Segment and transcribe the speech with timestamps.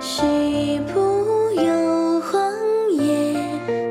[0.00, 2.52] 西部有荒
[2.92, 3.36] 野，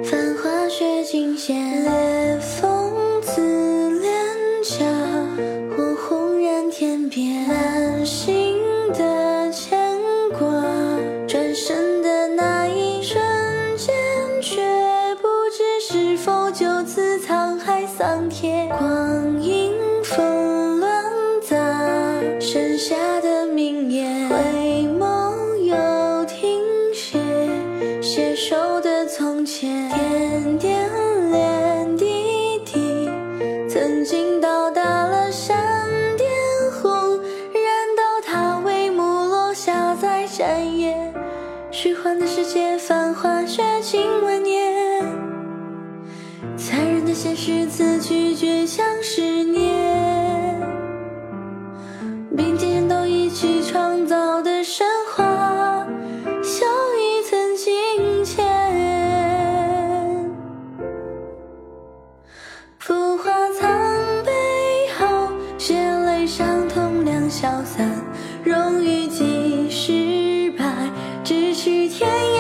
[0.04, 1.54] 繁华雪尽，斜
[2.40, 4.14] 风自脸
[4.64, 4.86] 颊，
[5.76, 8.58] 或轰然天边，满心
[8.94, 9.80] 的牵
[10.38, 10.48] 挂，
[11.28, 13.22] 转身的那一瞬
[13.76, 13.94] 间，
[14.42, 14.62] 却
[15.22, 18.70] 不知是否就此沧海桑田。
[47.16, 50.62] 现实，此去绝像十年，
[52.36, 54.86] 并肩都一起创造的神
[55.16, 55.88] 话，
[56.44, 56.66] 笑
[57.00, 58.46] 意曾经前。
[62.80, 63.72] 浮华苍
[64.26, 64.32] 背
[65.00, 65.74] 后，血
[66.06, 67.90] 泪伤痛两消散，
[68.44, 70.66] 荣誉即失败，
[71.24, 72.35] 咫尺天涯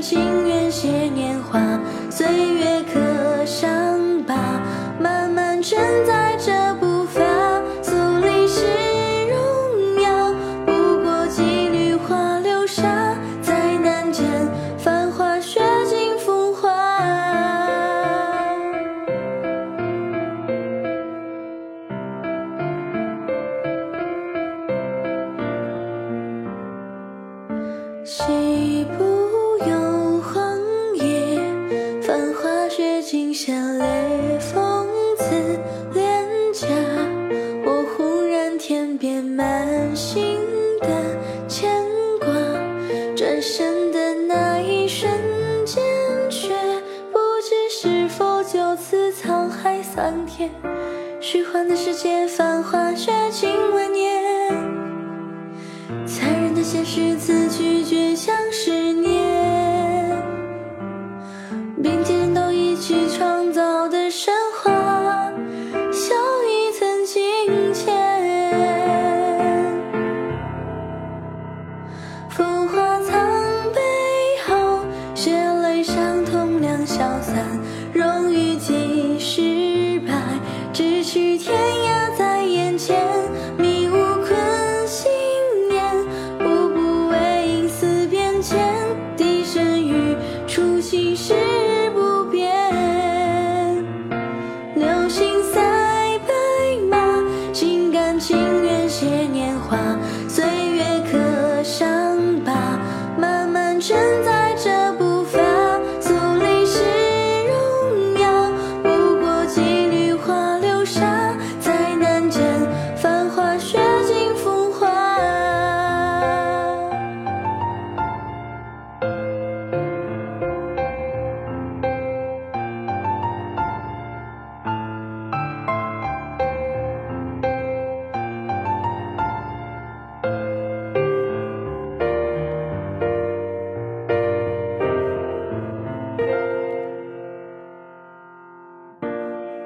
[0.00, 1.58] 情愿写年华，
[2.10, 3.00] 岁月刻
[33.06, 33.86] 华雪尽现裂
[34.40, 34.84] 风
[35.16, 35.60] 刺
[35.94, 36.66] 脸颊。
[37.64, 40.40] 我忽然天边满心
[40.80, 40.88] 的
[41.46, 41.70] 牵
[42.18, 42.26] 挂，
[43.14, 45.08] 转身的那一瞬
[45.64, 45.84] 间，
[46.28, 46.48] 却
[47.12, 50.50] 不知是否就此沧海桑田。
[51.20, 54.52] 虚幻的世界，繁华绝尽万年。
[56.04, 57.14] 残忍的现实，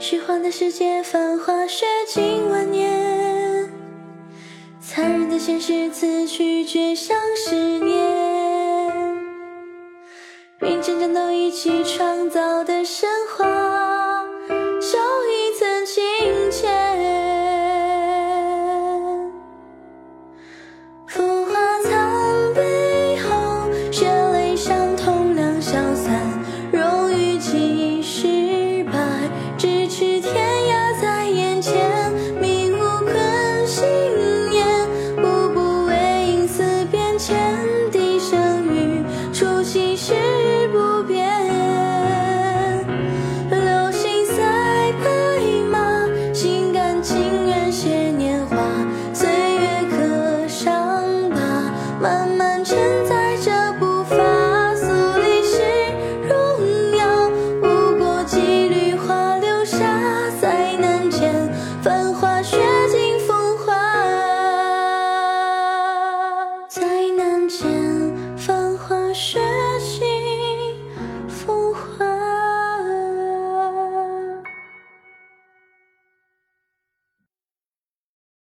[0.03, 3.71] 虚幻的世界，繁华雪尽万年，
[4.81, 8.91] 残忍的现实，此去绝像十年，
[10.59, 13.07] 并肩战斗一起创造的神
[13.37, 13.90] 话。